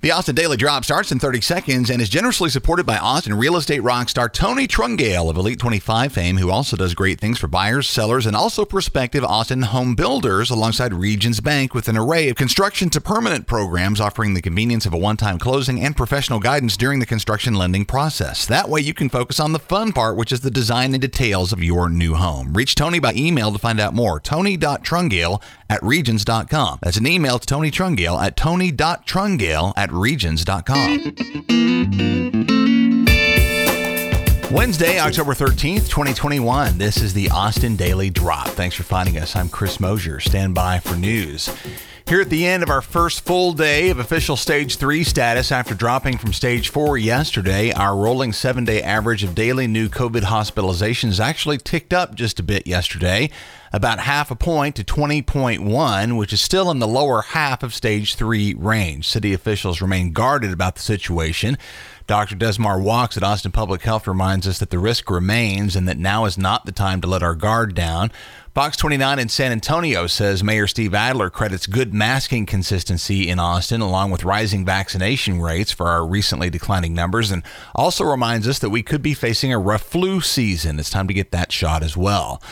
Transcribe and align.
The 0.00 0.12
Austin 0.12 0.36
Daily 0.36 0.56
Drop 0.56 0.84
starts 0.84 1.10
in 1.10 1.18
30 1.18 1.40
seconds 1.40 1.90
and 1.90 2.00
is 2.00 2.08
generously 2.08 2.50
supported 2.50 2.86
by 2.86 2.98
Austin 2.98 3.34
real 3.34 3.56
estate 3.56 3.82
rock 3.82 4.08
star 4.08 4.28
Tony 4.28 4.68
Trungale 4.68 5.28
of 5.28 5.36
Elite 5.36 5.58
25 5.58 6.12
fame, 6.12 6.36
who 6.36 6.52
also 6.52 6.76
does 6.76 6.94
great 6.94 7.18
things 7.18 7.36
for 7.36 7.48
buyers, 7.48 7.88
sellers, 7.88 8.24
and 8.24 8.36
also 8.36 8.64
prospective 8.64 9.24
Austin 9.24 9.62
home 9.62 9.96
builders 9.96 10.50
alongside 10.50 10.94
Regions 10.94 11.40
Bank 11.40 11.74
with 11.74 11.88
an 11.88 11.96
array 11.96 12.28
of 12.28 12.36
construction 12.36 12.90
to 12.90 13.00
permanent 13.00 13.48
programs 13.48 14.00
offering 14.00 14.34
the 14.34 14.40
convenience 14.40 14.86
of 14.86 14.94
a 14.94 14.96
one 14.96 15.16
time 15.16 15.36
closing 15.36 15.82
and 15.82 15.96
professional 15.96 16.38
guidance 16.38 16.76
during 16.76 17.00
the 17.00 17.04
construction 17.04 17.54
lending 17.54 17.84
process. 17.84 18.46
That 18.46 18.68
way 18.68 18.80
you 18.80 18.94
can 18.94 19.08
focus 19.08 19.40
on 19.40 19.50
the 19.50 19.58
fun 19.58 19.92
part, 19.92 20.16
which 20.16 20.30
is 20.30 20.42
the 20.42 20.50
design 20.52 20.92
and 20.94 21.02
details 21.02 21.52
of 21.52 21.60
your 21.60 21.88
new 21.88 22.14
home. 22.14 22.54
Reach 22.54 22.76
Tony 22.76 23.00
by 23.00 23.14
email 23.14 23.50
to 23.50 23.58
find 23.58 23.80
out 23.80 23.94
more. 23.94 24.20
Tony.trungale 24.20 25.42
at 25.68 25.82
regions.com. 25.82 26.78
That's 26.82 26.98
an 26.98 27.06
email 27.08 27.40
to 27.40 27.46
Tony 27.46 27.72
Trungale 27.72 28.22
at 28.22 28.36
tony.trungale 28.36 29.72
at 29.76 29.87
regions.com. 29.92 31.14
Wednesday, 34.50 34.98
October 34.98 35.34
13th, 35.34 35.90
2021. 35.90 36.78
This 36.78 37.02
is 37.02 37.12
the 37.12 37.28
Austin 37.28 37.76
Daily 37.76 38.08
Drop. 38.08 38.48
Thanks 38.48 38.74
for 38.74 38.82
finding 38.82 39.18
us. 39.18 39.36
I'm 39.36 39.50
Chris 39.50 39.78
Mosier. 39.78 40.20
Stand 40.20 40.54
by 40.54 40.80
for 40.80 40.96
news. 40.96 41.50
Here 42.08 42.22
at 42.22 42.30
the 42.30 42.46
end 42.46 42.62
of 42.62 42.70
our 42.70 42.80
first 42.80 43.26
full 43.26 43.52
day 43.52 43.90
of 43.90 43.98
official 43.98 44.34
stage 44.34 44.76
three 44.76 45.04
status 45.04 45.52
after 45.52 45.74
dropping 45.74 46.16
from 46.16 46.32
stage 46.32 46.70
four 46.70 46.96
yesterday, 46.96 47.70
our 47.72 47.94
rolling 47.94 48.32
seven 48.32 48.64
day 48.64 48.82
average 48.82 49.22
of 49.22 49.34
daily 49.34 49.66
new 49.66 49.90
COVID 49.90 50.22
hospitalizations 50.22 51.20
actually 51.20 51.58
ticked 51.58 51.92
up 51.92 52.14
just 52.14 52.40
a 52.40 52.42
bit 52.42 52.66
yesterday, 52.66 53.28
about 53.72 54.00
half 54.00 54.30
a 54.30 54.36
point 54.36 54.76
to 54.76 54.84
20.1, 54.84 56.16
which 56.16 56.32
is 56.32 56.40
still 56.40 56.70
in 56.70 56.78
the 56.78 56.88
lower 56.88 57.22
half 57.22 57.62
of 57.62 57.74
stage 57.74 58.14
three 58.14 58.54
range. 58.54 59.08
City 59.08 59.32
officials 59.32 59.80
remain 59.80 60.12
guarded 60.12 60.52
about 60.52 60.76
the 60.76 60.82
situation. 60.82 61.58
Dr. 62.06 62.36
Desmar 62.36 62.80
Walkes 62.80 63.18
at 63.18 63.22
Austin 63.22 63.52
Public 63.52 63.82
Health 63.82 64.06
reminds 64.06 64.48
us 64.48 64.58
that 64.60 64.70
the 64.70 64.78
risk 64.78 65.10
remains 65.10 65.76
and 65.76 65.86
that 65.86 65.98
now 65.98 66.24
is 66.24 66.38
not 66.38 66.64
the 66.64 66.72
time 66.72 67.02
to 67.02 67.06
let 67.06 67.22
our 67.22 67.34
guard 67.34 67.74
down. 67.74 68.10
Fox 68.54 68.78
29 68.78 69.18
in 69.18 69.28
San 69.28 69.52
Antonio 69.52 70.06
says 70.06 70.42
Mayor 70.42 70.66
Steve 70.66 70.94
Adler 70.94 71.28
credits 71.28 71.66
good 71.66 71.92
masking 71.92 72.46
consistency 72.46 73.28
in 73.28 73.38
Austin, 73.38 73.82
along 73.82 74.10
with 74.10 74.24
rising 74.24 74.64
vaccination 74.64 75.40
rates 75.40 75.70
for 75.70 75.86
our 75.86 76.04
recently 76.04 76.48
declining 76.48 76.94
numbers, 76.94 77.30
and 77.30 77.42
also 77.74 78.04
reminds 78.04 78.48
us 78.48 78.58
that 78.58 78.70
we 78.70 78.82
could 78.82 79.02
be 79.02 79.14
facing 79.14 79.52
a 79.52 79.58
rough 79.58 79.82
flu 79.82 80.22
season. 80.22 80.80
It's 80.80 80.90
time 80.90 81.08
to 81.08 81.14
get 81.14 81.30
that 81.30 81.52
shot 81.52 81.82
as 81.82 81.96
well. 81.96 82.42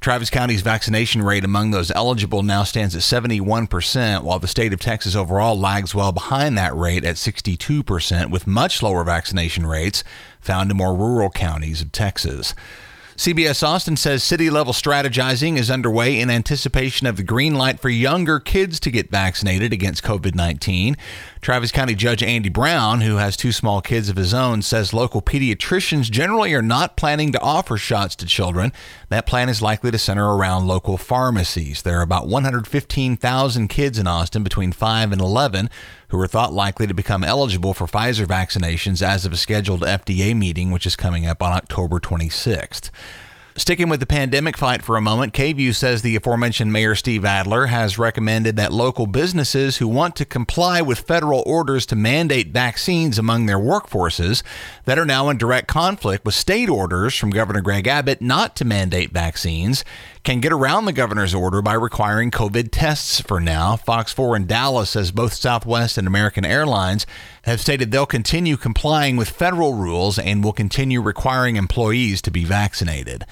Travis 0.00 0.30
County's 0.30 0.62
vaccination 0.62 1.22
rate 1.22 1.44
among 1.44 1.70
those 1.70 1.90
eligible 1.90 2.42
now 2.42 2.64
stands 2.64 2.94
at 2.94 3.02
71%, 3.02 4.22
while 4.22 4.38
the 4.38 4.48
state 4.48 4.72
of 4.72 4.80
Texas 4.80 5.14
overall 5.14 5.58
lags 5.58 5.94
well 5.94 6.12
behind 6.12 6.56
that 6.58 6.76
rate 6.76 7.04
at 7.04 7.16
62%, 7.16 8.30
with 8.30 8.46
much 8.46 8.82
lower 8.82 9.04
vaccination 9.04 9.66
rates 9.66 10.04
found 10.40 10.70
in 10.70 10.76
more 10.76 10.94
rural 10.94 11.30
counties 11.30 11.80
of 11.80 11.92
Texas. 11.92 12.54
CBS 13.16 13.66
Austin 13.66 13.96
says 13.96 14.22
city 14.22 14.50
level 14.50 14.74
strategizing 14.74 15.56
is 15.56 15.70
underway 15.70 16.20
in 16.20 16.28
anticipation 16.28 17.06
of 17.06 17.16
the 17.16 17.22
green 17.22 17.54
light 17.54 17.80
for 17.80 17.88
younger 17.88 18.38
kids 18.38 18.78
to 18.80 18.90
get 18.90 19.10
vaccinated 19.10 19.72
against 19.72 20.04
COVID 20.04 20.34
19. 20.34 20.98
Travis 21.46 21.70
County 21.70 21.94
Judge 21.94 22.24
Andy 22.24 22.48
Brown, 22.48 23.02
who 23.02 23.18
has 23.18 23.36
two 23.36 23.52
small 23.52 23.80
kids 23.80 24.08
of 24.08 24.16
his 24.16 24.34
own, 24.34 24.62
says 24.62 24.92
local 24.92 25.22
pediatricians 25.22 26.10
generally 26.10 26.52
are 26.54 26.60
not 26.60 26.96
planning 26.96 27.30
to 27.30 27.40
offer 27.40 27.76
shots 27.76 28.16
to 28.16 28.26
children. 28.26 28.72
That 29.10 29.26
plan 29.26 29.48
is 29.48 29.62
likely 29.62 29.92
to 29.92 29.98
center 29.98 30.26
around 30.28 30.66
local 30.66 30.98
pharmacies. 30.98 31.82
There 31.82 32.00
are 32.00 32.02
about 32.02 32.26
115,000 32.26 33.68
kids 33.68 33.96
in 33.96 34.08
Austin 34.08 34.42
between 34.42 34.72
5 34.72 35.12
and 35.12 35.20
11 35.20 35.70
who 36.08 36.18
are 36.20 36.26
thought 36.26 36.52
likely 36.52 36.88
to 36.88 36.94
become 36.94 37.22
eligible 37.22 37.74
for 37.74 37.86
Pfizer 37.86 38.26
vaccinations 38.26 39.00
as 39.00 39.24
of 39.24 39.32
a 39.32 39.36
scheduled 39.36 39.82
FDA 39.82 40.36
meeting, 40.36 40.72
which 40.72 40.84
is 40.84 40.96
coming 40.96 41.26
up 41.26 41.44
on 41.44 41.52
October 41.52 42.00
26th. 42.00 42.90
Sticking 43.58 43.88
with 43.88 44.00
the 44.00 44.06
pandemic 44.06 44.58
fight 44.58 44.82
for 44.82 44.98
a 44.98 45.00
moment, 45.00 45.32
KVUE 45.32 45.74
says 45.74 46.02
the 46.02 46.14
aforementioned 46.14 46.74
Mayor 46.74 46.94
Steve 46.94 47.24
Adler 47.24 47.66
has 47.66 47.98
recommended 47.98 48.56
that 48.56 48.70
local 48.70 49.06
businesses 49.06 49.78
who 49.78 49.88
want 49.88 50.14
to 50.16 50.26
comply 50.26 50.82
with 50.82 50.98
federal 50.98 51.42
orders 51.46 51.86
to 51.86 51.96
mandate 51.96 52.48
vaccines 52.48 53.18
among 53.18 53.46
their 53.46 53.58
workforces 53.58 54.42
that 54.84 54.98
are 54.98 55.06
now 55.06 55.30
in 55.30 55.38
direct 55.38 55.68
conflict 55.68 56.26
with 56.26 56.34
state 56.34 56.68
orders 56.68 57.16
from 57.16 57.30
Governor 57.30 57.62
Greg 57.62 57.86
Abbott 57.86 58.20
not 58.20 58.56
to 58.56 58.66
mandate 58.66 59.10
vaccines 59.10 59.86
can 60.26 60.40
get 60.40 60.52
around 60.52 60.86
the 60.86 60.92
governor's 60.92 61.36
order 61.36 61.62
by 61.62 61.72
requiring 61.72 62.32
COVID 62.32 62.70
tests 62.72 63.20
for 63.20 63.38
now. 63.38 63.76
Fox 63.76 64.12
4 64.12 64.34
in 64.34 64.46
Dallas 64.46 64.90
says 64.90 65.12
both 65.12 65.32
Southwest 65.32 65.96
and 65.96 66.08
American 66.08 66.44
Airlines 66.44 67.06
have 67.44 67.60
stated 67.60 67.92
they'll 67.92 68.06
continue 68.06 68.56
complying 68.56 69.16
with 69.16 69.30
federal 69.30 69.74
rules 69.74 70.18
and 70.18 70.42
will 70.42 70.52
continue 70.52 71.00
requiring 71.00 71.54
employees 71.54 72.20
to 72.22 72.32
be 72.32 72.42
vaccinated. 72.42 73.24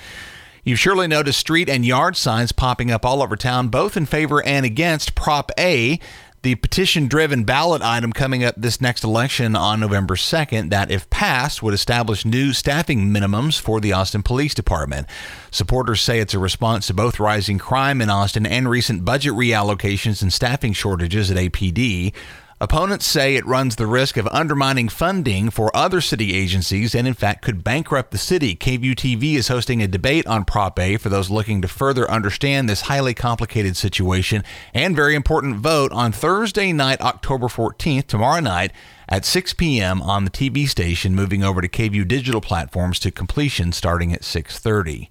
You've 0.62 0.78
surely 0.78 1.08
noticed 1.08 1.40
street 1.40 1.68
and 1.68 1.84
yard 1.84 2.16
signs 2.16 2.52
popping 2.52 2.92
up 2.92 3.04
all 3.04 3.24
over 3.24 3.34
town, 3.34 3.70
both 3.70 3.96
in 3.96 4.06
favor 4.06 4.40
and 4.46 4.64
against 4.64 5.16
Prop 5.16 5.50
A, 5.58 5.98
the 6.44 6.54
petition 6.56 7.08
driven 7.08 7.44
ballot 7.44 7.80
item 7.80 8.12
coming 8.12 8.44
up 8.44 8.54
this 8.54 8.78
next 8.78 9.02
election 9.02 9.56
on 9.56 9.80
November 9.80 10.14
2nd 10.14 10.68
that, 10.68 10.90
if 10.90 11.08
passed, 11.08 11.62
would 11.62 11.72
establish 11.72 12.26
new 12.26 12.52
staffing 12.52 13.08
minimums 13.08 13.58
for 13.58 13.80
the 13.80 13.94
Austin 13.94 14.22
Police 14.22 14.52
Department. 14.52 15.06
Supporters 15.50 16.02
say 16.02 16.20
it's 16.20 16.34
a 16.34 16.38
response 16.38 16.86
to 16.86 16.94
both 16.94 17.18
rising 17.18 17.58
crime 17.58 18.02
in 18.02 18.10
Austin 18.10 18.44
and 18.44 18.68
recent 18.68 19.06
budget 19.06 19.32
reallocations 19.32 20.20
and 20.20 20.30
staffing 20.30 20.74
shortages 20.74 21.30
at 21.30 21.38
APD. 21.38 22.12
Opponents 22.60 23.04
say 23.04 23.34
it 23.34 23.44
runs 23.46 23.74
the 23.74 23.86
risk 23.86 24.16
of 24.16 24.28
undermining 24.28 24.88
funding 24.88 25.50
for 25.50 25.76
other 25.76 26.00
city 26.00 26.34
agencies 26.34 26.94
and, 26.94 27.06
in 27.06 27.14
fact, 27.14 27.42
could 27.42 27.64
bankrupt 27.64 28.12
the 28.12 28.18
city. 28.18 28.54
KVUE 28.54 28.94
TV 28.94 29.34
is 29.34 29.48
hosting 29.48 29.82
a 29.82 29.88
debate 29.88 30.24
on 30.28 30.44
Prop 30.44 30.78
A 30.78 30.96
for 30.96 31.08
those 31.08 31.30
looking 31.30 31.60
to 31.62 31.68
further 31.68 32.08
understand 32.08 32.68
this 32.68 32.82
highly 32.82 33.12
complicated 33.12 33.76
situation 33.76 34.44
and 34.72 34.94
very 34.94 35.16
important 35.16 35.56
vote 35.56 35.90
on 35.90 36.12
Thursday 36.12 36.72
night, 36.72 37.00
October 37.00 37.48
14th, 37.48 38.06
tomorrow 38.06 38.40
night 38.40 38.70
at 39.08 39.24
6 39.24 39.54
p.m. 39.54 40.00
on 40.00 40.24
the 40.24 40.30
TV 40.30 40.68
station, 40.68 41.14
moving 41.14 41.42
over 41.42 41.60
to 41.60 41.68
KVUE 41.68 42.06
digital 42.06 42.40
platforms 42.40 43.00
to 43.00 43.10
completion 43.10 43.72
starting 43.72 44.12
at 44.12 44.22
6:30. 44.22 45.08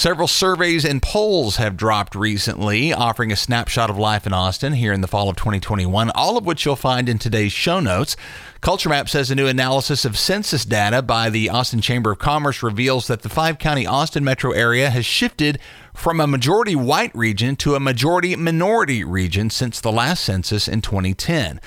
Several 0.00 0.28
surveys 0.28 0.86
and 0.86 1.02
polls 1.02 1.56
have 1.56 1.76
dropped 1.76 2.14
recently, 2.14 2.90
offering 2.90 3.30
a 3.30 3.36
snapshot 3.36 3.90
of 3.90 3.98
life 3.98 4.26
in 4.26 4.32
Austin 4.32 4.72
here 4.72 4.94
in 4.94 5.02
the 5.02 5.06
fall 5.06 5.28
of 5.28 5.36
2021, 5.36 6.10
all 6.14 6.38
of 6.38 6.46
which 6.46 6.64
you'll 6.64 6.74
find 6.74 7.06
in 7.06 7.18
today's 7.18 7.52
show 7.52 7.80
notes. 7.80 8.16
Culture 8.62 8.88
Map 8.88 9.10
says 9.10 9.30
a 9.30 9.34
new 9.34 9.46
analysis 9.46 10.06
of 10.06 10.16
census 10.16 10.64
data 10.64 11.02
by 11.02 11.28
the 11.28 11.50
Austin 11.50 11.82
Chamber 11.82 12.12
of 12.12 12.18
Commerce 12.18 12.62
reveals 12.62 13.08
that 13.08 13.20
the 13.20 13.28
five 13.28 13.58
county 13.58 13.86
Austin 13.86 14.24
metro 14.24 14.52
area 14.52 14.88
has 14.88 15.04
shifted 15.04 15.58
from 15.92 16.18
a 16.18 16.26
majority 16.26 16.74
white 16.74 17.14
region 17.14 17.54
to 17.56 17.74
a 17.74 17.80
majority 17.80 18.34
minority 18.36 19.04
region 19.04 19.50
since 19.50 19.82
the 19.82 19.92
last 19.92 20.24
census 20.24 20.66
in 20.66 20.80
2010. 20.80 21.60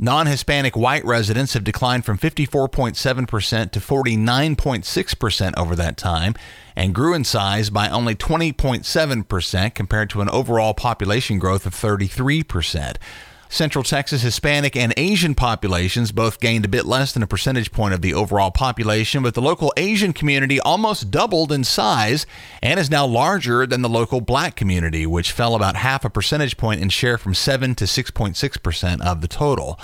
Non 0.00 0.28
Hispanic 0.28 0.76
white 0.76 1.04
residents 1.04 1.54
have 1.54 1.64
declined 1.64 2.04
from 2.04 2.18
54.7% 2.18 3.72
to 3.72 3.80
49.6% 3.80 5.54
over 5.56 5.74
that 5.74 5.96
time 5.96 6.34
and 6.76 6.94
grew 6.94 7.14
in 7.14 7.24
size 7.24 7.68
by 7.68 7.88
only 7.88 8.14
20.7% 8.14 9.74
compared 9.74 10.10
to 10.10 10.20
an 10.20 10.30
overall 10.30 10.72
population 10.72 11.40
growth 11.40 11.66
of 11.66 11.74
33%. 11.74 12.96
Central 13.48 13.82
Texas 13.82 14.20
Hispanic 14.20 14.76
and 14.76 14.92
Asian 14.96 15.34
populations 15.34 16.12
both 16.12 16.38
gained 16.38 16.66
a 16.66 16.68
bit 16.68 16.84
less 16.84 17.12
than 17.12 17.22
a 17.22 17.26
percentage 17.26 17.72
point 17.72 17.94
of 17.94 18.02
the 18.02 18.12
overall 18.12 18.50
population, 18.50 19.22
but 19.22 19.34
the 19.34 19.40
local 19.40 19.72
Asian 19.76 20.12
community 20.12 20.60
almost 20.60 21.10
doubled 21.10 21.50
in 21.50 21.64
size 21.64 22.26
and 22.62 22.78
is 22.78 22.90
now 22.90 23.06
larger 23.06 23.66
than 23.66 23.80
the 23.80 23.88
local 23.88 24.20
black 24.20 24.54
community, 24.54 25.06
which 25.06 25.32
fell 25.32 25.54
about 25.54 25.76
half 25.76 26.04
a 26.04 26.10
percentage 26.10 26.58
point 26.58 26.82
in 26.82 26.90
share 26.90 27.16
from 27.16 27.34
7 27.34 27.74
to 27.76 27.84
6.6% 27.84 29.00
of 29.00 29.22
the 29.22 29.28
total. 29.28 29.80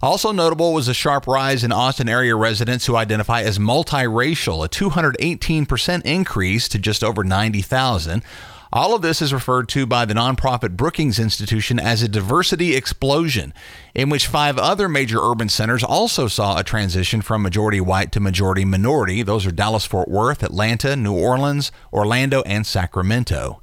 Also 0.00 0.30
notable 0.30 0.72
was 0.72 0.86
a 0.86 0.94
sharp 0.94 1.26
rise 1.26 1.64
in 1.64 1.72
Austin 1.72 2.08
area 2.08 2.36
residents 2.36 2.86
who 2.86 2.94
identify 2.94 3.42
as 3.42 3.58
multiracial, 3.58 4.64
a 4.64 4.68
218% 4.68 6.04
increase 6.04 6.68
to 6.68 6.78
just 6.78 7.02
over 7.02 7.24
90,000. 7.24 8.22
All 8.70 8.94
of 8.94 9.00
this 9.00 9.22
is 9.22 9.32
referred 9.32 9.68
to 9.70 9.86
by 9.86 10.04
the 10.04 10.12
nonprofit 10.12 10.76
Brookings 10.76 11.18
Institution 11.18 11.78
as 11.78 12.02
a 12.02 12.08
diversity 12.08 12.76
explosion, 12.76 13.54
in 13.94 14.10
which 14.10 14.26
five 14.26 14.58
other 14.58 14.90
major 14.90 15.18
urban 15.20 15.48
centers 15.48 15.82
also 15.82 16.28
saw 16.28 16.58
a 16.58 16.64
transition 16.64 17.22
from 17.22 17.42
majority 17.42 17.80
white 17.80 18.12
to 18.12 18.20
majority 18.20 18.66
minority. 18.66 19.22
Those 19.22 19.46
are 19.46 19.52
Dallas 19.52 19.86
Fort 19.86 20.08
Worth, 20.08 20.42
Atlanta, 20.42 20.96
New 20.96 21.14
Orleans, 21.14 21.72
Orlando, 21.94 22.42
and 22.42 22.66
Sacramento. 22.66 23.58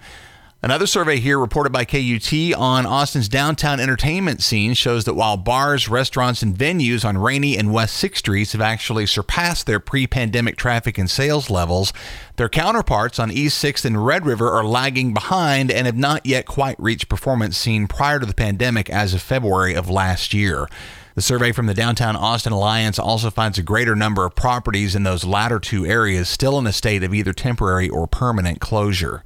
Another 0.66 0.88
survey 0.88 1.20
here 1.20 1.38
reported 1.38 1.72
by 1.72 1.86
KUT 1.86 2.34
on 2.58 2.88
Austin's 2.88 3.30
downtown 3.30 3.80
entertainment 3.80 4.42
scene 4.42 4.74
shows 4.74 5.06
that 5.06 5.14
while 5.14 5.38
bars, 5.38 5.88
restaurants, 5.88 6.42
and 6.42 6.58
venues 6.58 7.06
on 7.06 7.20
Rainey 7.20 7.56
and 7.56 7.72
West 7.72 8.04
6th 8.04 8.18
Streets 8.18 8.54
have 8.54 8.62
actually 8.62 9.06
surpassed 9.06 9.68
their 9.68 9.80
pre 9.80 10.08
pandemic 10.08 10.58
traffic 10.58 10.98
and 10.98 11.08
sales 11.08 11.52
levels, 11.52 11.94
their 12.38 12.50
counterparts 12.50 13.20
on 13.20 13.30
East 13.30 13.64
6th 13.64 13.86
and 13.86 14.08
Red 14.08 14.26
River 14.26 14.50
are 14.50 14.66
lagging 14.66 15.14
behind 15.14 15.70
and 15.70 15.86
have 15.86 15.98
not 15.98 16.26
yet 16.26 16.48
quite 16.48 16.80
reached 16.80 17.10
performance 17.10 17.56
seen 17.56 17.88
prior 17.88 18.20
to 18.20 18.26
the 18.26 18.34
pandemic 18.34 18.90
as 18.90 19.14
of 19.14 19.22
February 19.22 19.76
of 19.76 19.88
last 19.88 20.34
year. 20.34 20.68
The 21.14 21.22
survey 21.22 21.52
from 21.52 21.68
the 21.68 21.76
Downtown 21.76 22.16
Austin 22.16 22.54
Alliance 22.54 22.98
also 22.98 23.30
finds 23.30 23.60
a 23.60 23.64
greater 23.64 23.96
number 23.96 24.26
of 24.26 24.34
properties 24.34 24.96
in 24.96 25.04
those 25.04 25.26
latter 25.26 25.60
two 25.60 25.86
areas 25.86 26.28
still 26.28 26.58
in 26.58 26.66
a 26.66 26.74
state 26.74 27.04
of 27.04 27.14
either 27.14 27.34
temporary 27.34 27.88
or 27.88 28.08
permanent 28.08 28.60
closure. 28.60 29.22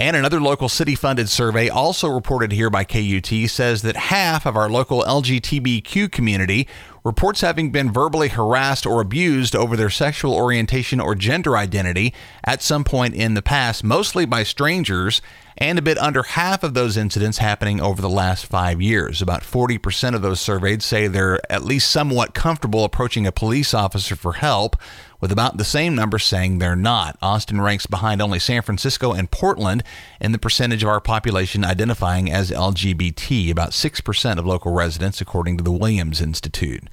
And 0.00 0.14
another 0.14 0.40
local 0.40 0.68
city 0.68 0.94
funded 0.94 1.28
survey, 1.28 1.68
also 1.68 2.08
reported 2.08 2.52
here 2.52 2.70
by 2.70 2.84
KUT, 2.84 3.26
says 3.48 3.82
that 3.82 3.96
half 3.96 4.46
of 4.46 4.56
our 4.56 4.68
local 4.68 5.02
LGBTQ 5.02 6.12
community 6.12 6.68
reports 7.02 7.40
having 7.40 7.72
been 7.72 7.92
verbally 7.92 8.28
harassed 8.28 8.86
or 8.86 9.00
abused 9.00 9.56
over 9.56 9.76
their 9.76 9.90
sexual 9.90 10.34
orientation 10.34 11.00
or 11.00 11.16
gender 11.16 11.56
identity 11.56 12.14
at 12.44 12.62
some 12.62 12.84
point 12.84 13.14
in 13.14 13.34
the 13.34 13.42
past, 13.42 13.82
mostly 13.82 14.24
by 14.24 14.44
strangers, 14.44 15.20
and 15.58 15.76
a 15.78 15.82
bit 15.82 15.98
under 15.98 16.22
half 16.22 16.62
of 16.62 16.74
those 16.74 16.96
incidents 16.96 17.38
happening 17.38 17.80
over 17.80 18.00
the 18.00 18.08
last 18.08 18.46
five 18.46 18.80
years. 18.80 19.20
About 19.20 19.42
40% 19.42 20.14
of 20.14 20.22
those 20.22 20.40
surveyed 20.40 20.82
say 20.82 21.08
they're 21.08 21.40
at 21.52 21.64
least 21.64 21.90
somewhat 21.90 22.32
comfortable 22.32 22.84
approaching 22.84 23.26
a 23.26 23.32
police 23.32 23.74
officer 23.74 24.14
for 24.14 24.34
help, 24.34 24.76
with 25.20 25.32
about 25.32 25.56
the 25.56 25.64
same 25.64 25.96
number 25.96 26.16
saying 26.18 26.58
they're 26.58 26.76
not. 26.76 27.18
Austin 27.20 27.60
ranks 27.60 27.86
behind 27.86 28.22
only 28.22 28.38
San 28.38 28.62
Francisco 28.62 29.12
and 29.12 29.32
Portland 29.32 29.82
in 30.20 30.30
the 30.30 30.38
percentage 30.38 30.84
of 30.84 30.88
our 30.88 31.00
population 31.00 31.64
identifying 31.64 32.30
as 32.30 32.52
LGBT, 32.52 33.50
about 33.50 33.70
6% 33.70 34.38
of 34.38 34.46
local 34.46 34.72
residents, 34.72 35.20
according 35.20 35.56
to 35.58 35.64
the 35.64 35.72
Williams 35.72 36.20
Institute. 36.20 36.84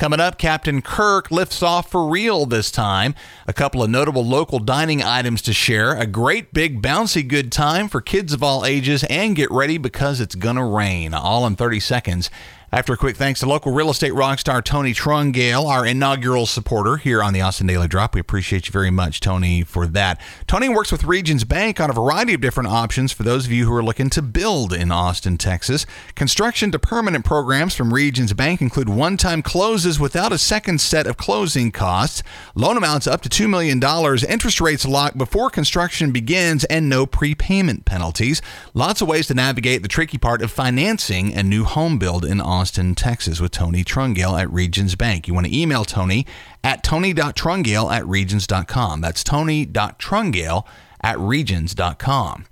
Coming 0.00 0.18
up, 0.18 0.38
Captain 0.38 0.80
Kirk 0.80 1.30
lifts 1.30 1.62
off 1.62 1.90
for 1.90 2.08
real 2.08 2.46
this 2.46 2.70
time. 2.70 3.14
A 3.46 3.52
couple 3.52 3.82
of 3.82 3.90
notable 3.90 4.24
local 4.24 4.58
dining 4.58 5.02
items 5.02 5.42
to 5.42 5.52
share, 5.52 5.94
a 5.94 6.06
great 6.06 6.54
big 6.54 6.80
bouncy 6.80 7.22
good 7.28 7.52
time 7.52 7.86
for 7.86 8.00
kids 8.00 8.32
of 8.32 8.42
all 8.42 8.64
ages, 8.64 9.04
and 9.10 9.36
get 9.36 9.50
ready 9.50 9.76
because 9.76 10.18
it's 10.18 10.34
gonna 10.34 10.64
rain. 10.64 11.12
All 11.12 11.46
in 11.46 11.54
30 11.54 11.80
seconds. 11.80 12.30
After 12.72 12.92
a 12.92 12.96
quick 12.96 13.16
thanks 13.16 13.40
to 13.40 13.48
local 13.48 13.72
real 13.72 13.90
estate 13.90 14.14
rock 14.14 14.38
star 14.38 14.62
Tony 14.62 14.94
Trungale, 14.94 15.68
our 15.68 15.84
inaugural 15.84 16.46
supporter 16.46 16.98
here 16.98 17.20
on 17.20 17.32
the 17.32 17.40
Austin 17.40 17.66
Daily 17.66 17.88
Drop. 17.88 18.14
We 18.14 18.20
appreciate 18.20 18.68
you 18.68 18.70
very 18.70 18.92
much, 18.92 19.18
Tony, 19.18 19.64
for 19.64 19.88
that. 19.88 20.20
Tony 20.46 20.68
works 20.68 20.92
with 20.92 21.02
Regions 21.02 21.42
Bank 21.42 21.80
on 21.80 21.90
a 21.90 21.92
variety 21.92 22.32
of 22.32 22.40
different 22.40 22.68
options 22.68 23.10
for 23.10 23.24
those 23.24 23.44
of 23.44 23.50
you 23.50 23.66
who 23.66 23.74
are 23.74 23.82
looking 23.82 24.08
to 24.10 24.22
build 24.22 24.72
in 24.72 24.92
Austin, 24.92 25.36
Texas. 25.36 25.84
Construction 26.14 26.70
to 26.70 26.78
permanent 26.78 27.24
programs 27.24 27.74
from 27.74 27.92
Regions 27.92 28.32
Bank 28.34 28.60
include 28.60 28.88
one 28.88 29.16
time 29.16 29.42
closes 29.42 29.98
without 29.98 30.30
a 30.30 30.38
second 30.38 30.80
set 30.80 31.08
of 31.08 31.16
closing 31.16 31.72
costs, 31.72 32.22
loan 32.54 32.76
amounts 32.76 33.08
up 33.08 33.20
to 33.22 33.28
$2 33.28 33.50
million, 33.50 33.82
interest 34.28 34.60
rates 34.60 34.86
locked 34.86 35.18
before 35.18 35.50
construction 35.50 36.12
begins, 36.12 36.62
and 36.66 36.88
no 36.88 37.04
prepayment 37.04 37.84
penalties. 37.84 38.40
Lots 38.74 39.02
of 39.02 39.08
ways 39.08 39.26
to 39.26 39.34
navigate 39.34 39.82
the 39.82 39.88
tricky 39.88 40.18
part 40.18 40.40
of 40.40 40.52
financing 40.52 41.34
a 41.34 41.42
new 41.42 41.64
home 41.64 41.98
build 41.98 42.24
in 42.24 42.40
Austin. 42.40 42.59
Austin, 42.60 42.94
Texas 42.94 43.40
with 43.40 43.52
Tony 43.52 43.82
Trungale 43.82 44.38
at 44.38 44.52
Regions 44.52 44.94
Bank. 44.94 45.26
You 45.26 45.32
want 45.32 45.46
to 45.46 45.58
email 45.58 45.82
Tony 45.82 46.26
at 46.62 46.82
tony.trungale 46.82 47.90
at 47.90 48.06
regions.com. 48.06 49.00
That's 49.00 49.24
tony.trungale 49.24 50.66
at 51.02 51.18
regions.com 51.18 52.44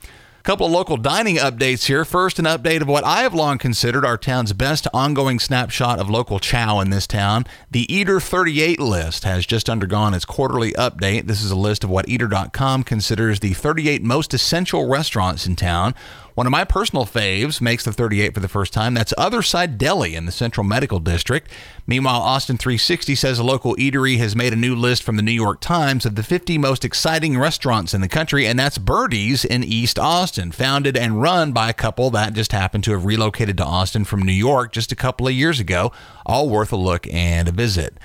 couple 0.49 0.65
of 0.65 0.73
local 0.73 0.97
dining 0.97 1.37
updates 1.37 1.89
here. 1.89 2.07
First, 2.07 2.39
an 2.39 2.47
update 2.47 2.81
of 2.81 2.89
what 2.89 3.05
I 3.05 3.21
have 3.21 3.35
long 3.35 3.59
considered 3.59 4.07
our 4.07 4.17
town's 4.17 4.55
best 4.55 4.89
ongoing 4.95 5.39
snapshot 5.39 5.99
of 5.99 6.09
local 6.09 6.39
chow 6.39 6.81
in 6.81 6.89
this 6.89 7.07
town. 7.07 7.45
The 7.71 7.85
Eater 7.95 8.19
38 8.19 8.81
list 8.81 9.25
has 9.25 9.45
just 9.45 9.69
undergone 9.69 10.15
its 10.15 10.25
quarterly 10.25 10.73
update. 10.73 11.27
This 11.27 11.43
is 11.43 11.51
a 11.51 11.55
list 11.55 11.85
of 11.85 11.91
what 11.91 12.09
Eater.com 12.09 12.83
considers 12.85 13.41
the 13.41 13.53
38 13.53 14.03
most 14.03 14.33
essential 14.33 14.89
restaurants 14.89 15.47
in 15.47 15.55
town. 15.55 15.95
One 16.39 16.47
of 16.47 16.53
my 16.53 16.63
personal 16.63 17.05
faves 17.05 17.61
makes 17.61 17.85
the 17.85 17.93
38 17.93 18.33
for 18.33 18.39
the 18.39 18.47
first 18.47 18.73
time. 18.73 18.95
That's 18.95 19.13
Other 19.19 19.43
Side 19.43 19.77
Deli 19.77 20.15
in 20.15 20.25
the 20.25 20.31
Central 20.31 20.63
Medical 20.63 21.01
District. 21.01 21.51
Meanwhile, 21.85 22.21
Austin 22.21 22.57
360 22.57 23.17
says 23.17 23.41
a 23.41 23.43
local 23.43 23.75
eatery 23.75 24.19
has 24.19 24.37
made 24.37 24.53
a 24.53 24.57
new 24.57 24.77
list 24.77 25.03
from 25.03 25.17
the 25.17 25.23
New 25.23 25.33
York 25.33 25.61
Times 25.61 26.07
of 26.07 26.15
the 26.15 26.23
50 26.23 26.57
most 26.57 26.85
exciting 26.85 27.37
restaurants 27.37 27.93
in 27.93 28.03
the 28.03 28.09
country, 28.09 28.47
and 28.47 28.57
that's 28.57 28.79
Birdie's 28.79 29.45
in 29.45 29.65
East 29.65 29.99
Austin, 29.99 30.53
founded 30.53 30.97
and 30.97 31.21
run 31.21 31.51
by 31.51 31.71
a 31.71 31.75
couple 31.75 32.09
that 32.11 32.35
just 32.35 32.53
happened 32.53 32.85
to 32.85 32.93
have 32.93 33.05
relocated 33.05 33.57
to 33.57 33.65
Austin 33.65 34.05
from 34.05 34.23
New 34.23 34.31
York 34.31 34.71
just 34.71 34.93
a 34.93 34.97
couple 34.97 35.27
of 35.27 35.35
years 35.35 35.59
ago. 35.59 35.91
All 36.25 36.49
worth 36.49 36.71
a 36.71 36.77
look 36.77 37.13
and 37.13 37.49
a 37.49 37.53
visit. 37.53 37.99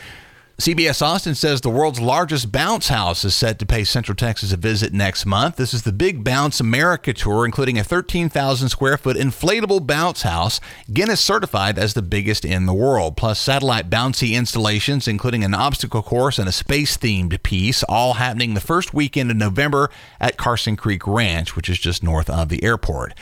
CBS 0.60 1.02
Austin 1.02 1.34
says 1.34 1.62
the 1.62 1.70
world's 1.70 2.00
largest 2.00 2.52
bounce 2.52 2.90
house 2.90 3.26
is 3.26 3.34
set 3.34 3.58
to 3.58 3.66
pay 3.66 3.84
Central 3.84 4.16
Texas 4.16 4.54
a 4.54 4.58
visit 4.58 4.94
next 4.94 5.26
month. 5.26 5.56
This 5.56 5.74
is 5.74 5.82
the 5.82 5.92
Big 5.92 6.24
Bounce 6.24 6.60
America 6.60 7.12
Tour, 7.12 7.44
including 7.44 7.80
a 7.80 7.84
13,000 7.84 8.70
square 8.70 8.96
foot 8.96 9.18
inflatable 9.18 9.88
bounce 9.88 10.22
house, 10.22 10.62
Guinness 10.94 11.20
certified 11.20 11.80
as 11.80 11.96
the 11.96 12.04
biggest 12.04 12.46
in 12.46 12.68
the 12.68 12.74
world, 12.74 13.18
plus 13.18 13.40
satellite 13.40 13.90
bouncy 13.90 14.34
installations, 14.34 15.08
including 15.08 15.44
an 15.44 15.56
obstacle 15.56 16.04
course 16.04 16.38
and 16.38 16.48
a 16.48 16.52
space 16.52 16.98
themed 16.98 17.42
piece, 17.42 17.82
all 17.90 18.14
happening 18.14 18.54
the 18.54 18.62
first 18.62 18.94
weekend 18.94 19.32
of 19.32 19.38
November 19.38 19.90
at 20.20 20.38
Carson 20.38 20.76
Creek 20.76 21.08
Ranch, 21.08 21.56
which 21.56 21.68
is 21.68 21.80
just 21.80 22.04
north 22.04 22.30
of 22.30 22.50
the 22.50 22.64
airport. 22.64 23.16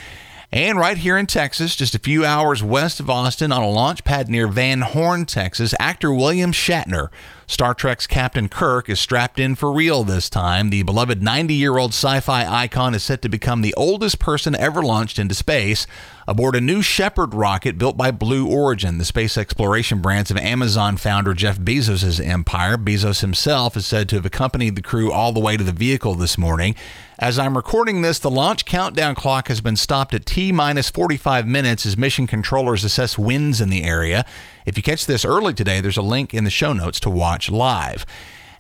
And 0.54 0.78
right 0.78 0.98
here 0.98 1.18
in 1.18 1.28
Texas, 1.28 1.78
just 1.78 1.96
a 1.96 2.00
few 2.00 2.26
hours 2.26 2.62
west 2.62 3.00
of 3.00 3.10
Austin 3.10 3.54
on 3.54 3.64
a 3.64 3.70
launch 3.70 4.04
pad 4.04 4.28
near 4.28 4.50
Van 4.50 4.82
Horn, 4.82 5.26
Texas, 5.26 5.74
actor 5.80 6.12
William 6.12 6.52
Shatner 6.52 7.08
Star 7.52 7.74
Trek's 7.74 8.08
Captain 8.08 8.48
Kirk 8.48 8.88
is 8.88 8.98
strapped 8.98 9.38
in 9.38 9.56
for 9.56 9.74
real 9.74 10.06
this 10.06 10.30
time. 10.30 10.70
The 10.70 10.84
beloved 10.84 11.22
90 11.22 11.54
year 11.54 11.78
old 11.78 11.92
sci 11.92 12.22
fi 12.22 12.46
icon 12.46 12.96
is 12.96 13.04
set 13.04 13.22
to 13.24 13.30
become 13.30 13.62
the 13.62 13.74
oldest 13.74 14.20
person 14.20 14.56
ever 14.56 14.82
launched 14.82 15.20
into 15.20 15.36
space 15.36 15.86
aboard 16.30 16.56
a 16.56 16.62
New 16.62 16.82
Shepard 16.82 17.34
rocket 17.34 17.78
built 17.78 17.98
by 17.98 18.10
Blue 18.10 18.48
Origin, 18.48 19.00
the 19.00 19.06
space 19.06 19.38
exploration 19.38 20.00
branch 20.00 20.32
of 20.32 20.38
Amazon 20.38 20.96
founder 20.96 21.34
Jeff 21.34 21.60
Bezos' 21.60 22.26
empire. 22.26 22.78
Bezos 22.78 23.20
himself 23.20 23.76
is 23.76 23.86
said 23.86 24.08
to 24.08 24.16
have 24.16 24.26
accompanied 24.26 24.78
the 24.78 24.82
crew 24.82 25.12
all 25.12 25.34
the 25.34 25.42
way 25.42 25.58
to 25.58 25.64
the 25.66 25.74
vehicle 25.74 26.16
this 26.16 26.38
morning. 26.38 26.74
As 27.20 27.38
I'm 27.38 27.58
recording 27.58 28.02
this, 28.02 28.18
the 28.18 28.32
launch 28.32 28.64
countdown 28.64 29.14
clock 29.14 29.50
has 29.50 29.60
been 29.60 29.76
stopped 29.76 30.14
at 30.14 30.26
T 30.26 30.54
minus 30.54 30.90
45 30.90 31.46
minutes 31.46 31.86
as 31.86 31.98
mission 31.98 32.28
controllers 32.28 32.86
assess 32.86 33.18
winds 33.18 33.60
in 33.60 33.70
the 33.70 33.84
area. 33.84 34.26
If 34.66 34.78
you 34.78 34.84
catch 34.84 35.06
this 35.06 35.26
early 35.26 35.54
today, 35.54 35.82
there's 35.82 35.98
a 35.98 36.02
link 36.02 36.34
in 36.34 36.44
the 36.44 36.50
show 36.50 36.74
notes 36.74 37.00
to 37.02 37.10
watch 37.10 37.50
live. 37.50 38.06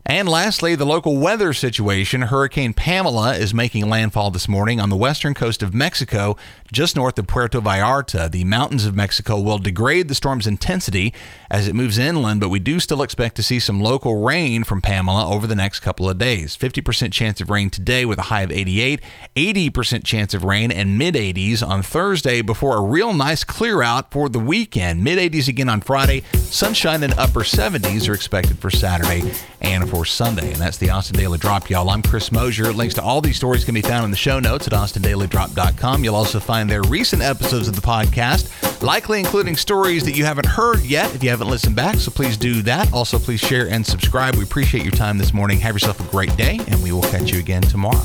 And 0.05 0.27
lastly, 0.27 0.73
the 0.75 0.85
local 0.85 1.17
weather 1.17 1.53
situation. 1.53 2.23
Hurricane 2.23 2.73
Pamela 2.73 3.35
is 3.35 3.53
making 3.53 3.87
landfall 3.87 4.31
this 4.31 4.47
morning 4.47 4.79
on 4.79 4.89
the 4.89 4.95
western 4.95 5.33
coast 5.33 5.61
of 5.61 5.75
Mexico, 5.75 6.35
just 6.71 6.95
north 6.95 7.19
of 7.19 7.27
Puerto 7.27 7.61
Vallarta. 7.61 8.29
The 8.31 8.43
mountains 8.43 8.85
of 8.85 8.95
Mexico 8.95 9.39
will 9.39 9.59
degrade 9.59 10.07
the 10.07 10.15
storm's 10.15 10.47
intensity 10.47 11.13
as 11.51 11.67
it 11.67 11.75
moves 11.75 11.99
inland, 11.99 12.41
but 12.41 12.49
we 12.49 12.59
do 12.59 12.79
still 12.79 13.03
expect 13.03 13.35
to 13.35 13.43
see 13.43 13.59
some 13.59 13.79
local 13.79 14.23
rain 14.23 14.63
from 14.63 14.81
Pamela 14.81 15.29
over 15.31 15.45
the 15.45 15.55
next 15.55 15.81
couple 15.81 16.09
of 16.09 16.17
days. 16.17 16.57
50% 16.57 17.11
chance 17.11 17.39
of 17.39 17.51
rain 17.51 17.69
today 17.69 18.03
with 18.03 18.17
a 18.17 18.23
high 18.23 18.41
of 18.41 18.51
88, 18.51 19.01
80% 19.35 20.03
chance 20.03 20.33
of 20.33 20.43
rain 20.43 20.71
and 20.71 20.97
mid 20.97 21.13
80s 21.13 21.65
on 21.65 21.83
Thursday 21.83 22.41
before 22.41 22.75
a 22.75 22.81
real 22.81 23.13
nice 23.13 23.43
clear 23.43 23.83
out 23.83 24.11
for 24.11 24.29
the 24.29 24.39
weekend. 24.39 25.03
Mid 25.03 25.19
80s 25.19 25.47
again 25.47 25.69
on 25.69 25.81
Friday, 25.81 26.21
sunshine 26.33 27.03
and 27.03 27.13
upper 27.13 27.41
70s 27.41 28.09
are 28.09 28.13
expected 28.13 28.57
for 28.57 28.71
Saturday 28.71 29.31
and 29.61 29.90
for 29.91 30.05
Sunday. 30.05 30.53
And 30.53 30.55
that's 30.55 30.77
the 30.77 30.89
Austin 30.89 31.17
Daily 31.17 31.37
Drop, 31.37 31.69
y'all. 31.69 31.89
I'm 31.89 32.01
Chris 32.01 32.31
Mosier. 32.31 32.71
Links 32.71 32.95
to 32.95 33.03
all 33.03 33.19
these 33.19 33.35
stories 33.35 33.65
can 33.65 33.73
be 33.73 33.81
found 33.81 34.05
in 34.05 34.11
the 34.11 34.17
show 34.17 34.39
notes 34.39 34.65
at 34.65 34.73
austindailydrop.com. 34.73 36.03
You'll 36.03 36.15
also 36.15 36.39
find 36.39 36.69
their 36.69 36.81
recent 36.83 37.21
episodes 37.21 37.67
of 37.67 37.75
the 37.75 37.81
podcast, 37.81 38.81
likely 38.81 39.19
including 39.19 39.57
stories 39.57 40.05
that 40.05 40.15
you 40.15 40.23
haven't 40.23 40.45
heard 40.45 40.79
yet 40.79 41.13
if 41.13 41.21
you 41.21 41.29
haven't 41.29 41.49
listened 41.49 41.75
back. 41.75 41.97
So 41.97 42.09
please 42.09 42.37
do 42.37 42.61
that. 42.61 42.91
Also, 42.93 43.19
please 43.19 43.41
share 43.41 43.67
and 43.67 43.85
subscribe. 43.85 44.35
We 44.35 44.43
appreciate 44.43 44.83
your 44.83 44.93
time 44.93 45.17
this 45.17 45.33
morning. 45.33 45.59
Have 45.59 45.75
yourself 45.75 45.99
a 45.99 46.09
great 46.09 46.35
day, 46.37 46.59
and 46.69 46.81
we 46.81 46.93
will 46.93 47.03
catch 47.03 47.29
you 47.29 47.39
again 47.39 47.61
tomorrow. 47.61 48.01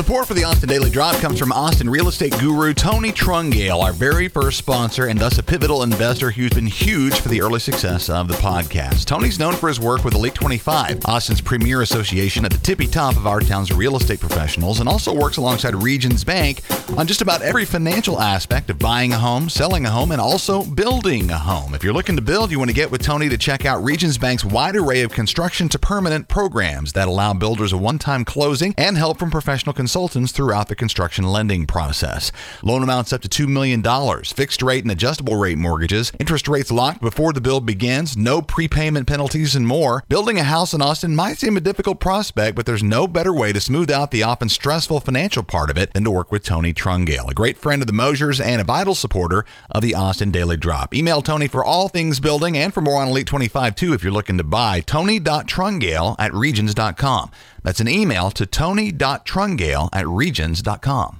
Support 0.00 0.28
for 0.28 0.32
the 0.32 0.44
Austin 0.44 0.70
Daily 0.70 0.88
Drop 0.88 1.14
comes 1.16 1.38
from 1.38 1.52
Austin 1.52 1.90
real 1.90 2.08
estate 2.08 2.32
guru 2.40 2.72
Tony 2.72 3.12
Trungale, 3.12 3.84
our 3.84 3.92
very 3.92 4.28
first 4.28 4.56
sponsor 4.56 5.04
and 5.04 5.20
thus 5.20 5.36
a 5.36 5.42
pivotal 5.42 5.82
investor 5.82 6.30
who's 6.30 6.54
been 6.54 6.66
huge 6.66 7.20
for 7.20 7.28
the 7.28 7.42
early 7.42 7.60
success 7.60 8.08
of 8.08 8.26
the 8.26 8.32
podcast. 8.34 9.04
Tony's 9.04 9.38
known 9.38 9.52
for 9.52 9.68
his 9.68 9.78
work 9.78 10.02
with 10.02 10.14
Elite 10.14 10.34
25, 10.34 11.04
Austin's 11.04 11.42
premier 11.42 11.82
association 11.82 12.46
at 12.46 12.50
the 12.50 12.56
tippy 12.56 12.86
top 12.86 13.18
of 13.18 13.26
our 13.26 13.40
town's 13.40 13.74
real 13.74 13.94
estate 13.94 14.20
professionals, 14.20 14.80
and 14.80 14.88
also 14.88 15.14
works 15.14 15.36
alongside 15.36 15.74
Regions 15.74 16.24
Bank 16.24 16.62
on 16.96 17.06
just 17.06 17.20
about 17.20 17.42
every 17.42 17.66
financial 17.66 18.22
aspect 18.22 18.70
of 18.70 18.78
buying 18.78 19.12
a 19.12 19.18
home, 19.18 19.50
selling 19.50 19.84
a 19.84 19.90
home, 19.90 20.12
and 20.12 20.20
also 20.20 20.64
building 20.64 21.30
a 21.30 21.38
home. 21.38 21.74
If 21.74 21.84
you're 21.84 21.92
looking 21.92 22.16
to 22.16 22.22
build, 22.22 22.50
you 22.50 22.58
want 22.58 22.70
to 22.70 22.74
get 22.74 22.90
with 22.90 23.02
Tony 23.02 23.28
to 23.28 23.36
check 23.36 23.66
out 23.66 23.84
Regions 23.84 24.16
Bank's 24.16 24.46
wide 24.46 24.76
array 24.76 25.02
of 25.02 25.12
construction 25.12 25.68
to 25.68 25.78
permanent 25.78 26.26
programs 26.26 26.94
that 26.94 27.06
allow 27.06 27.34
builders 27.34 27.74
a 27.74 27.76
one 27.76 27.98
time 27.98 28.24
closing 28.24 28.74
and 28.78 28.96
help 28.96 29.18
from 29.18 29.30
professional 29.30 29.74
construction 29.74 29.89
consultants 29.90 30.30
throughout 30.30 30.68
the 30.68 30.76
construction 30.76 31.24
lending 31.24 31.66
process. 31.66 32.30
Loan 32.62 32.84
amounts 32.84 33.12
up 33.12 33.22
to 33.22 33.28
$2 33.28 33.48
million, 33.48 33.82
fixed 34.22 34.62
rate 34.62 34.84
and 34.84 34.92
adjustable 34.92 35.34
rate 35.34 35.58
mortgages, 35.58 36.12
interest 36.20 36.46
rates 36.46 36.70
locked 36.70 37.00
before 37.00 37.32
the 37.32 37.40
build 37.40 37.66
begins, 37.66 38.16
no 38.16 38.40
prepayment 38.40 39.08
penalties, 39.08 39.56
and 39.56 39.66
more. 39.66 40.04
Building 40.08 40.38
a 40.38 40.44
house 40.44 40.72
in 40.72 40.80
Austin 40.80 41.16
might 41.16 41.38
seem 41.38 41.56
a 41.56 41.60
difficult 41.60 41.98
prospect, 41.98 42.54
but 42.54 42.66
there's 42.66 42.84
no 42.84 43.08
better 43.08 43.32
way 43.32 43.52
to 43.52 43.60
smooth 43.60 43.90
out 43.90 44.12
the 44.12 44.22
often 44.22 44.48
stressful 44.48 45.00
financial 45.00 45.42
part 45.42 45.70
of 45.70 45.76
it 45.76 45.92
than 45.92 46.04
to 46.04 46.10
work 46.12 46.30
with 46.30 46.44
Tony 46.44 46.72
Trungale, 46.72 47.28
a 47.28 47.34
great 47.34 47.58
friend 47.58 47.82
of 47.82 47.88
the 47.88 47.92
Mosiers 47.92 48.40
and 48.40 48.60
a 48.60 48.64
vital 48.64 48.94
supporter 48.94 49.44
of 49.72 49.82
the 49.82 49.96
Austin 49.96 50.30
Daily 50.30 50.56
Drop. 50.56 50.94
Email 50.94 51.20
Tony 51.20 51.48
for 51.48 51.64
all 51.64 51.88
things 51.88 52.20
building 52.20 52.56
and 52.56 52.72
for 52.72 52.80
more 52.80 53.02
on 53.02 53.08
Elite 53.08 53.26
25 53.26 53.74
too 53.74 53.92
if 53.92 54.04
you're 54.04 54.12
looking 54.12 54.38
to 54.38 54.44
buy. 54.44 54.82
Tony.trungale 54.82 56.14
at 56.20 56.32
regions.com. 56.32 57.32
That's 57.62 57.80
an 57.80 57.88
email 57.88 58.30
to 58.32 58.46
tony.trungale 58.46 59.88
at 59.92 60.08
regions.com. 60.08 61.18